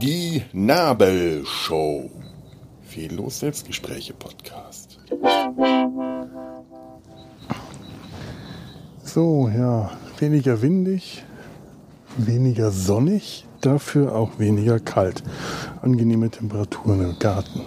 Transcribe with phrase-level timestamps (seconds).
[0.00, 2.10] Die Nabelshow.
[2.82, 4.98] Fehllos Selbstgespräche Podcast.
[9.02, 11.24] So, ja, weniger windig,
[12.18, 15.22] weniger sonnig, dafür auch weniger kalt.
[15.80, 17.62] Angenehme Temperaturen im Garten.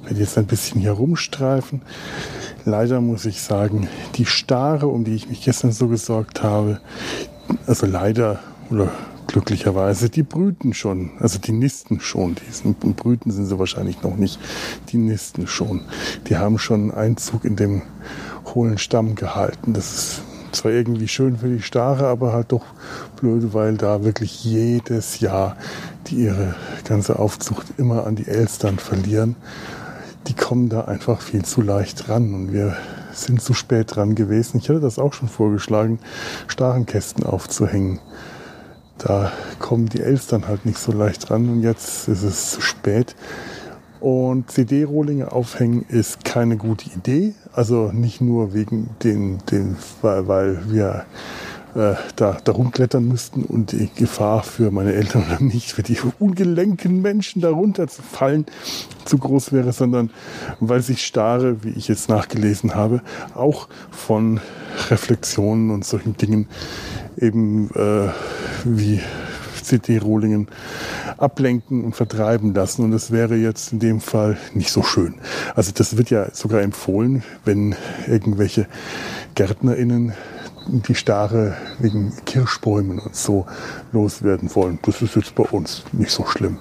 [0.00, 1.82] Ich werde jetzt ein bisschen hier rumstreifen.
[2.64, 6.80] Leider muss ich sagen, die Stare, um die ich mich gestern so gesorgt habe,
[7.66, 8.40] also leider
[8.70, 8.90] oder
[9.28, 12.34] glücklicherweise, die brüten schon, also die nisten schon.
[12.34, 14.40] Die sind, brüten sind sie wahrscheinlich noch nicht,
[14.88, 15.82] die nisten schon.
[16.28, 17.82] Die haben schon Einzug in dem
[18.46, 19.74] hohlen Stamm gehalten.
[19.74, 22.64] Das ist zwar irgendwie schön für die Stare, aber halt doch
[23.20, 25.56] blöd, weil da wirklich jedes Jahr
[26.06, 26.54] die ihre
[26.84, 29.36] ganze Aufzucht immer an die Elstern verlieren.
[30.28, 32.76] Die kommen da einfach viel zu leicht ran und wir
[33.12, 34.58] sind zu spät dran gewesen.
[34.58, 35.98] Ich hatte das auch schon vorgeschlagen,
[36.48, 37.98] Starenkästen aufzuhängen.
[38.98, 43.16] Da kommen die Elstern halt nicht so leicht ran und jetzt ist es zu spät.
[44.00, 47.34] Und CD-Rohlinge aufhängen ist keine gute Idee.
[47.52, 51.06] Also nicht nur wegen den, den weil, weil wir
[51.74, 55.98] äh, da, da rumklettern müssten und die Gefahr für meine Eltern oder mich, für die
[56.18, 58.46] ungelenken Menschen darunter zu fallen,
[59.04, 60.10] zu groß wäre, sondern
[60.60, 63.02] weil sich Stare, wie ich jetzt nachgelesen habe,
[63.34, 64.40] auch von
[64.90, 66.46] Reflexionen und solchen Dingen
[67.16, 68.08] eben äh,
[68.64, 69.00] wie
[69.62, 70.48] CD-Rohlingen
[71.18, 72.84] ablenken und vertreiben lassen.
[72.84, 75.16] Und das wäre jetzt in dem Fall nicht so schön.
[75.54, 78.66] Also das wird ja sogar empfohlen, wenn irgendwelche
[79.34, 80.14] GärtnerInnen
[80.68, 83.46] die Stare wegen Kirschbäumen und so
[83.92, 84.78] loswerden wollen.
[84.82, 86.58] Das ist jetzt bei uns nicht so schlimm.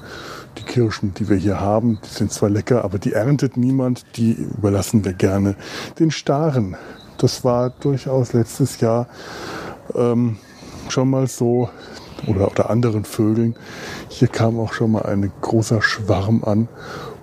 [0.58, 4.32] Die Kirschen, die wir hier haben, die sind zwar lecker, aber die erntet niemand, die
[4.32, 5.56] überlassen wir gerne
[6.00, 6.76] den Staren.
[7.18, 9.08] Das war durchaus letztes Jahr
[9.94, 10.38] ähm,
[10.90, 11.70] schon mal so,
[12.28, 13.56] oder, oder anderen Vögeln.
[14.10, 16.68] Hier kam auch schon mal ein großer Schwarm an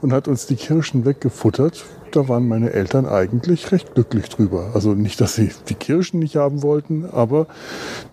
[0.01, 1.85] und hat uns die Kirschen weggefuttert.
[2.15, 4.71] Da waren meine Eltern eigentlich recht glücklich drüber.
[4.73, 7.49] Also nicht, dass sie die Kirschen nicht haben wollten, aber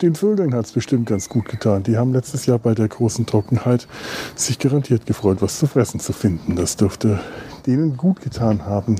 [0.01, 1.83] den Vögeln hat es bestimmt ganz gut getan.
[1.83, 3.87] Die haben letztes Jahr bei der großen Trockenheit
[4.33, 6.55] sich garantiert gefreut, was zu fressen zu finden.
[6.55, 7.19] Das dürfte
[7.67, 8.95] denen gut getan haben.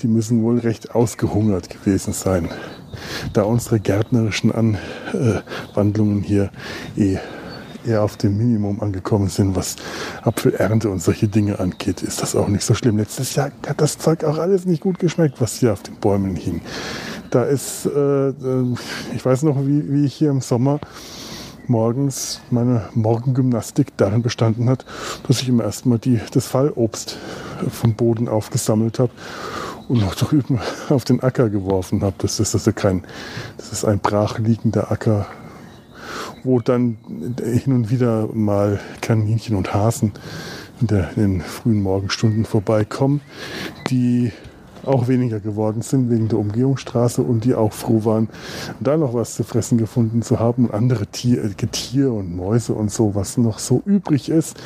[0.00, 2.48] Die müssen wohl recht ausgehungert gewesen sein
[3.32, 6.50] da unsere gärtnerischen Anwandlungen hier
[6.96, 7.18] eh
[7.86, 9.76] eher auf dem Minimum angekommen sind, was
[10.22, 12.98] Apfelernte und solche Dinge angeht, ist das auch nicht so schlimm.
[12.98, 16.36] Letztes Jahr hat das Zeug auch alles nicht gut geschmeckt, was hier auf den Bäumen
[16.36, 16.60] hing.
[17.30, 18.74] Da ist, äh, äh
[19.14, 20.80] ich weiß noch, wie, wie ich hier im Sommer
[21.66, 24.84] morgens meine Morgengymnastik darin bestanden hat,
[25.26, 27.16] dass ich immer erstmal das Fallobst
[27.70, 29.12] vom Boden aufgesammelt habe
[29.88, 32.14] und noch drüben auf den Acker geworfen habe.
[32.18, 33.04] Das ist also kein,
[33.56, 35.26] das ist ein brachliegender Acker,
[36.44, 36.98] wo dann
[37.42, 40.12] hin und wieder mal Kaninchen und Hasen
[40.80, 43.20] in, der, in den frühen Morgenstunden vorbeikommen,
[43.90, 44.32] die
[44.84, 48.28] auch weniger geworden sind wegen der Umgehungsstraße und die auch froh waren,
[48.80, 52.90] da noch was zu fressen gefunden zu haben und andere Tier, Getier und Mäuse und
[52.90, 54.56] so, was noch so übrig ist.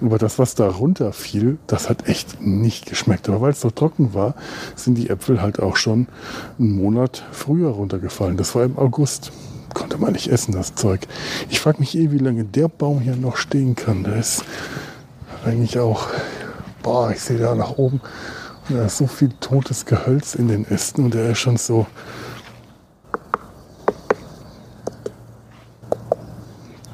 [0.00, 3.28] Aber das, was da runterfiel, das hat echt nicht geschmeckt.
[3.28, 4.34] Aber weil es so trocken war,
[4.74, 6.08] sind die Äpfel halt auch schon
[6.58, 8.36] einen Monat früher runtergefallen.
[8.36, 9.32] Das war im August.
[9.74, 11.06] Konnte man nicht essen, das Zeug.
[11.48, 14.04] Ich frage mich eh, wie lange der Baum hier noch stehen kann.
[14.04, 14.44] Da ist
[15.44, 16.08] eigentlich auch,
[16.82, 18.00] boah, ich sehe da nach oben
[18.68, 21.86] da ist so viel totes Gehölz in den Ästen und der ist schon so.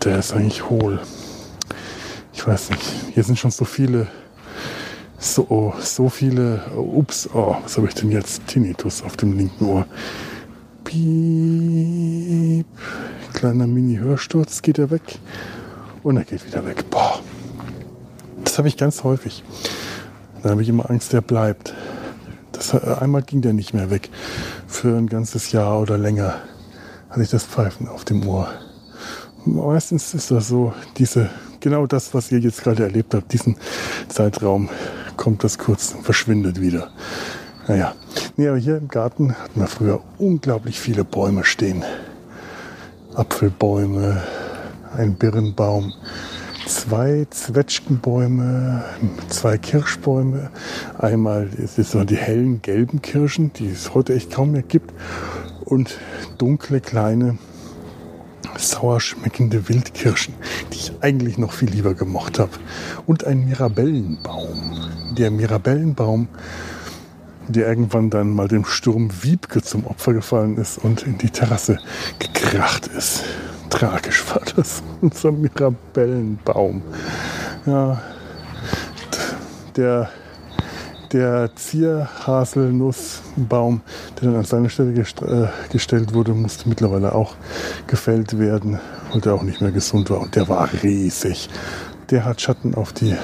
[0.03, 1.01] Der ist eigentlich hohl.
[2.33, 2.83] Ich weiß nicht.
[3.13, 4.09] Hier sind schon so viele.
[5.19, 6.63] So, so viele.
[6.75, 8.47] Ups, oh, was habe ich denn jetzt?
[8.47, 9.87] Tinnitus auf dem linken Ohr.
[10.85, 11.68] Piep.
[13.39, 15.21] Kleiner Mini-Hörsturz geht er weg.
[16.03, 16.91] Und er geht wieder weg.
[16.91, 17.21] Boah.
[18.43, 19.45] Das habe ich ganz häufig.
[20.43, 21.73] Da habe ich immer Angst, der bleibt.
[22.51, 24.11] Das, äh, einmal ging der nicht mehr weg.
[24.67, 26.35] Für ein ganzes Jahr oder länger
[27.11, 28.49] hatte ich das Pfeifen auf dem Ohr.
[29.45, 31.31] Meistens ist das so, diese,
[31.61, 33.57] genau das, was ihr jetzt gerade erlebt habt, diesen
[34.09, 34.69] Zeitraum
[35.17, 36.91] kommt das kurz und verschwindet wieder.
[37.69, 37.95] Naja,
[38.37, 41.85] nee, aber hier im Garten hatten wir früher unglaublich viele Bäume stehen.
[43.19, 44.23] Apfelbäume,
[44.97, 45.93] ein Birnbaum,
[46.69, 48.85] zwei Zwetschgenbäume,
[49.29, 50.53] zwei Kirschbäume.
[50.97, 54.93] Einmal ist es so die hellen gelben Kirschen, die es heute echt kaum mehr gibt.
[55.65, 55.99] Und
[56.39, 57.39] dunkle kleine
[58.57, 60.35] sauer schmeckende Wildkirschen,
[60.73, 62.53] die ich eigentlich noch viel lieber gemocht habe.
[63.05, 64.91] Und ein Mirabellenbaum.
[65.19, 66.29] Der Mirabellenbaum,
[67.49, 71.79] der irgendwann dann mal dem Sturm Wiebke zum Opfer gefallen ist und in die Terrasse
[72.19, 73.25] gekracht ist.
[73.71, 74.83] Tragisch war das.
[75.01, 76.83] Unser Mirabellenbaum.
[77.67, 78.01] Ja,
[79.77, 80.11] der,
[81.13, 83.83] der Zierhaselnussbaum,
[84.17, 87.35] der dann an seine Stelle gest äh, gestellt wurde, musste mittlerweile auch
[87.87, 88.81] gefällt werden,
[89.13, 90.21] weil der auch nicht mehr gesund war.
[90.21, 91.49] Und der war riesig.
[92.11, 93.15] Der hat Schatten auf die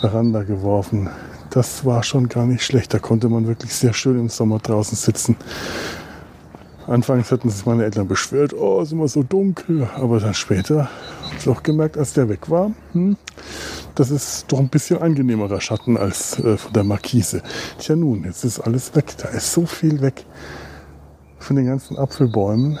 [0.00, 1.10] Veranda geworfen.
[1.54, 2.92] Das war schon gar nicht schlecht.
[2.92, 5.36] Da konnte man wirklich sehr schön im Sommer draußen sitzen.
[6.88, 9.88] Anfangs hatten sich meine Eltern beschwert, oh, ist immer so dunkel.
[9.94, 10.90] Aber dann später
[11.22, 13.16] habe ich auch gemerkt, als der weg war, hm,
[13.94, 17.40] das ist doch ein bisschen angenehmerer Schatten als äh, von der Markise.
[17.78, 19.14] Tja nun, jetzt ist alles weg.
[19.18, 20.26] Da ist so viel weg
[21.38, 22.80] von den ganzen Apfelbäumen.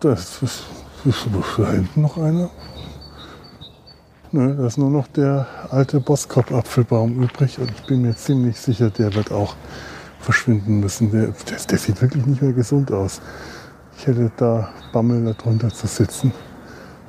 [0.00, 0.62] Das ist,
[1.04, 1.26] ist
[1.58, 2.48] da hinten noch einer.
[4.34, 8.90] Ne, da ist nur noch der alte Boskop-Apfelbaum übrig und ich bin mir ziemlich sicher,
[8.90, 9.54] der wird auch
[10.18, 11.12] verschwinden müssen.
[11.12, 13.20] Der, der, der, sieht wirklich nicht mehr gesund aus.
[13.96, 16.32] Ich hätte da Bammel darunter zu sitzen,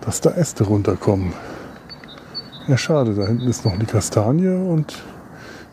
[0.01, 1.33] dass da Äste runterkommen.
[2.67, 4.93] Ja, schade, da hinten ist noch die Kastanie und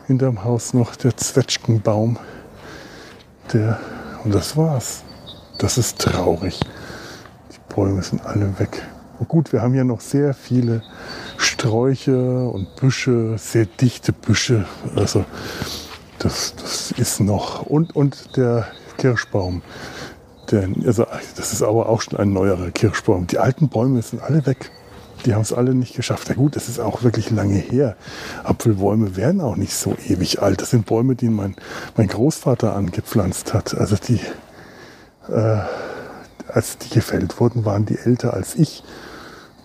[0.07, 2.17] hinterm Haus noch der Zwetschgenbaum.
[3.53, 3.79] Der,
[4.23, 5.03] und das war's.
[5.59, 6.59] Das ist traurig.
[7.51, 8.81] Die Bäume sind alle weg.
[9.19, 10.81] Und gut, wir haben ja noch sehr viele
[11.43, 14.65] Sträuche und Büsche, sehr dichte Büsche.
[14.95, 15.25] Also
[16.19, 17.63] das, das ist noch.
[17.63, 18.67] Und, und der
[18.97, 19.61] Kirschbaum.
[20.51, 21.05] Der, also
[21.35, 23.27] das ist aber auch schon ein neuerer Kirschbaum.
[23.27, 24.71] Die alten Bäume sind alle weg.
[25.25, 26.27] Die haben es alle nicht geschafft.
[26.29, 27.95] Ja gut, das ist auch wirklich lange her.
[28.43, 30.61] Apfelbäume werden auch nicht so ewig alt.
[30.61, 31.55] Das sind Bäume, die mein,
[31.95, 33.73] mein Großvater angepflanzt hat.
[33.73, 34.19] Also die,
[35.29, 35.59] äh,
[36.47, 38.83] als die gefällt wurden, waren die älter als ich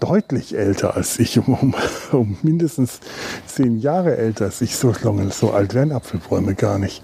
[0.00, 1.74] deutlich älter als ich, um,
[2.12, 3.00] um, mindestens
[3.46, 4.76] zehn Jahre älter als ich.
[4.76, 7.02] So lange, so alt werden Apfelbäume gar nicht.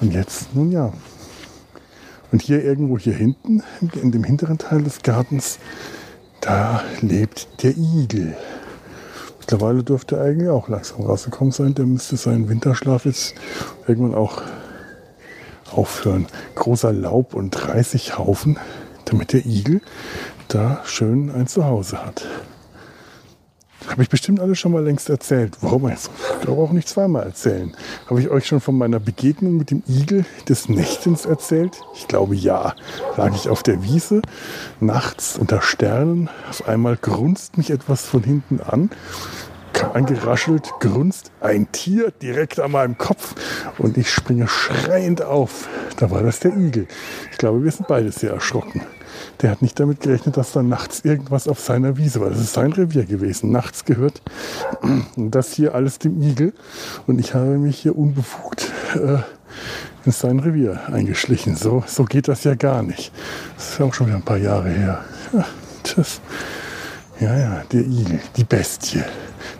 [0.00, 0.92] Und jetzt, nun ja.
[2.32, 3.62] Und hier irgendwo hier hinten,
[4.00, 5.58] in dem hinteren Teil des Gartens,
[6.40, 8.36] da lebt der Igel.
[9.40, 11.74] Mittlerweile dürfte er eigentlich auch langsam rausgekommen sein.
[11.74, 13.34] Der müsste seinen Winterschlaf jetzt
[13.88, 14.42] irgendwann auch
[15.72, 16.26] aufhören.
[16.54, 18.58] Großer Laub- und Reisighaufen,
[19.06, 19.80] damit der Igel
[20.54, 22.26] da schön ein Zuhause hat.
[23.88, 25.56] Habe ich bestimmt alles schon mal längst erzählt.
[25.62, 26.10] Warum jetzt?
[26.38, 27.74] Ich glaube auch nicht zweimal erzählen.
[28.08, 31.80] Habe ich euch schon von meiner Begegnung mit dem Igel des Nächtens erzählt?
[31.94, 32.74] Ich glaube ja.
[33.16, 34.20] Lag ich auf der Wiese,
[34.80, 36.28] nachts unter Sternen.
[36.48, 38.90] Auf einmal grunzt mich etwas von hinten an.
[39.82, 43.34] Angeraschelt, grunzt ein Tier direkt an meinem Kopf
[43.78, 45.68] und ich springe schreiend auf.
[45.96, 46.86] Da war das der Igel.
[47.32, 48.82] Ich glaube, wir sind beide sehr erschrocken.
[49.40, 52.30] Der hat nicht damit gerechnet, dass da nachts irgendwas auf seiner Wiese war.
[52.30, 53.50] Das ist sein Revier gewesen.
[53.50, 54.22] Nachts gehört
[55.16, 56.52] das hier alles dem Igel.
[57.06, 59.18] Und ich habe mich hier unbefugt äh,
[60.04, 61.56] in sein Revier eingeschlichen.
[61.56, 63.12] So, so geht das ja gar nicht.
[63.56, 65.04] Das ist auch schon wieder ein paar Jahre her.
[65.32, 65.44] Ja,
[65.96, 66.20] das,
[67.18, 69.04] ja, ja, der Igel, die Bestie.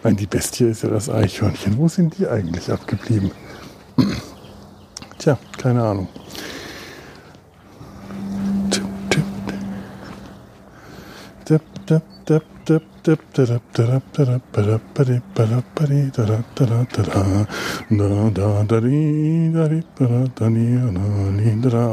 [0.02, 1.76] Nein, die Bestie ist ja das Eichhörnchen.
[1.78, 3.30] Wo sind die eigentlich abgeblieben?
[5.18, 6.08] Tja, keine Ahnung.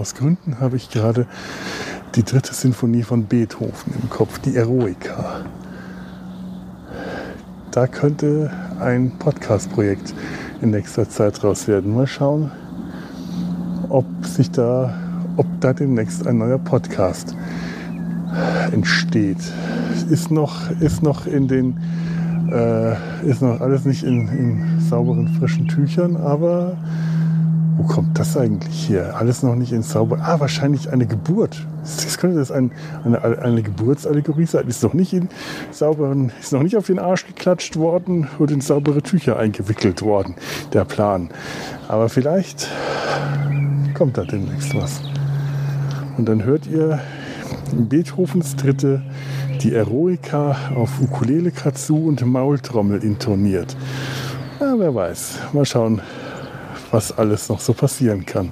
[0.07, 1.25] Aus Gründen habe ich gerade
[2.15, 5.45] die dritte Sinfonie von Beethoven im Kopf, die Eroica.
[7.77, 10.15] Da könnte ein Podcast-Projekt
[10.63, 11.93] in nächster Zeit raus werden.
[11.93, 12.49] Mal schauen,
[13.89, 14.95] ob sich da,
[15.35, 17.35] ob da demnächst ein neuer Podcast
[18.71, 19.37] entsteht.
[20.09, 21.77] Ist noch, ist noch in den,
[22.51, 22.93] äh,
[23.29, 26.77] ist noch alles nicht in, in sauberen, frischen Tüchern, aber
[27.77, 29.15] wo kommt das eigentlich her?
[29.17, 30.19] Alles noch nicht in sauber.
[30.21, 31.65] Ah, wahrscheinlich eine Geburt.
[31.81, 32.71] Das könnte das ein,
[33.05, 34.67] eine, eine Geburtsallegorie sein.
[34.67, 35.29] Ist noch nicht in
[35.71, 40.35] sauberen, ist noch nicht auf den Arsch geklatscht worden und in saubere Tücher eingewickelt worden.
[40.73, 41.29] Der Plan.
[41.87, 42.67] Aber vielleicht
[43.93, 45.01] kommt da demnächst was.
[46.17, 46.99] Und dann hört ihr
[47.73, 49.03] Beethovens dritte
[49.61, 53.75] die Eroica auf Ukulele, Katsu und Maultrommel intoniert.
[54.59, 55.39] Ja, wer weiß.
[55.53, 56.01] Mal schauen,
[56.91, 58.51] was alles noch so passieren kann.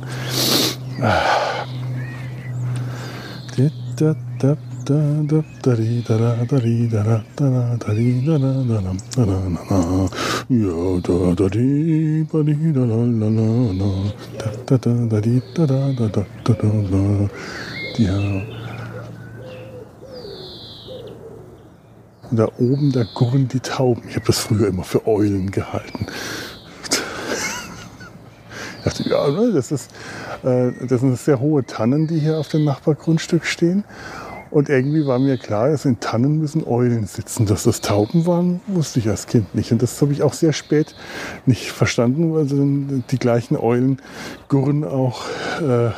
[17.98, 18.42] Ja.
[22.32, 24.04] Da oben, da gurren die Tauben.
[24.10, 26.08] Ich habe das früher immer für Eulen gehalten.
[28.86, 29.92] Dachte, ja, ne, das, ist,
[30.44, 33.84] äh, das sind sehr hohe Tannen, die hier auf dem Nachbargrundstück stehen.
[34.52, 37.46] Und irgendwie war mir klar, dass in Tannen müssen Eulen sitzen.
[37.46, 39.74] Dass das Tauben waren, wusste ich als Kind nicht.
[39.74, 40.96] Und das habe ich auch sehr spät
[41.46, 42.46] nicht verstanden, weil
[43.10, 44.02] die gleichen Eulen
[44.48, 45.26] gurren auch
[45.60, 45.90] äh,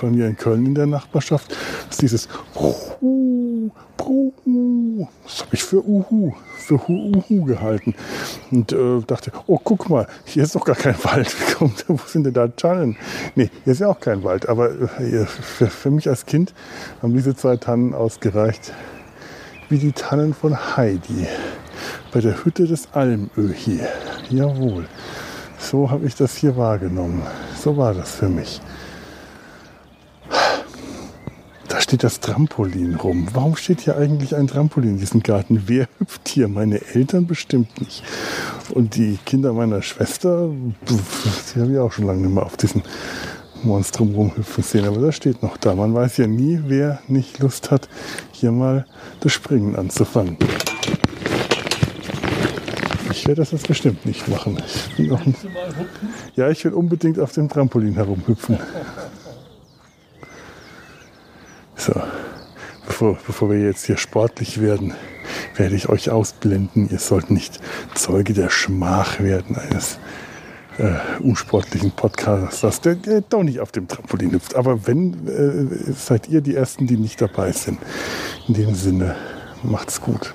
[0.00, 1.56] bei mir in Köln in der Nachbarschaft.
[1.90, 5.08] Das ist dieses Uhu, Uhu.
[5.24, 7.96] Das habe ich für Uhu, für Uhu gehalten.
[8.52, 11.34] Und äh, dachte, oh, guck mal, hier ist doch gar kein Wald.
[11.88, 12.96] Wo sind denn da Tannen?
[13.34, 14.48] Nee, hier ist ja auch kein Wald.
[14.48, 14.70] Aber
[15.00, 16.54] äh, für, für mich als Kind
[17.02, 18.72] haben diese zwei Tannen ausgereicht.
[19.68, 21.26] Wie die Tannen von Heidi.
[22.12, 23.88] Bei der Hütte des Almö hier.
[24.30, 24.86] Jawohl.
[25.58, 27.22] So habe ich das hier wahrgenommen.
[27.60, 28.60] So war das für mich.
[31.70, 33.28] Da steht das Trampolin rum.
[33.32, 35.62] Warum steht hier eigentlich ein Trampolin in diesem Garten?
[35.66, 36.48] Wer hüpft hier?
[36.48, 38.02] Meine Eltern bestimmt nicht.
[38.70, 40.50] Und die Kinder meiner Schwester,
[40.88, 42.82] die habe ich auch schon lange nicht mehr auf diesem
[43.62, 44.84] Monstrum rumhüpfen sehen.
[44.84, 45.76] Aber das steht noch da.
[45.76, 47.88] Man weiß ja nie, wer nicht Lust hat,
[48.32, 48.84] hier mal
[49.20, 50.38] das Springen anzufangen.
[53.12, 54.60] Ich werde das jetzt bestimmt nicht machen.
[54.66, 54.88] Ich.
[56.34, 58.58] Ja, ich will unbedingt auf dem Trampolin herumhüpfen.
[63.00, 64.92] Bevor, bevor wir jetzt hier sportlich werden,
[65.56, 66.90] werde ich euch ausblenden.
[66.90, 67.58] Ihr sollt nicht
[67.94, 69.98] Zeuge der Schmach werden eines
[70.76, 70.92] äh,
[71.22, 74.54] unsportlichen Podcasters, der, der doch nicht auf dem Trampolin hüpft.
[74.54, 77.78] Aber wenn, äh, seid ihr die Ersten, die nicht dabei sind.
[78.48, 79.16] In dem Sinne,
[79.62, 80.34] macht's gut.